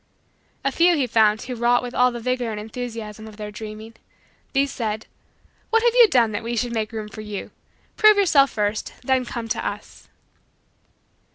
A 0.65 0.71
few 0.71 0.95
he 0.95 1.05
found 1.05 1.43
who 1.43 1.53
wrought 1.53 1.83
with 1.83 1.93
all 1.93 2.11
the 2.11 2.19
vigor 2.19 2.49
and 2.49 2.59
enthusiasm 2.59 3.27
of 3.27 3.37
their 3.37 3.51
dreaming. 3.51 3.93
These 4.51 4.71
said: 4.71 5.05
"What 5.69 5.83
have 5.83 5.93
you 5.93 6.07
done 6.07 6.31
that 6.31 6.41
we 6.41 6.55
should 6.55 6.73
make 6.73 6.91
room 6.91 7.07
for 7.07 7.21
you? 7.21 7.51
Prove 7.97 8.17
yourself 8.17 8.49
first 8.49 8.93
then 9.03 9.25
come 9.25 9.47
to 9.49 9.63
us." 9.63 10.09